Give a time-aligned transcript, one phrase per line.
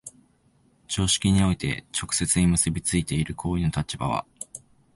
[0.87, 4.25] 常識において直接に結び付いている行為の立場は、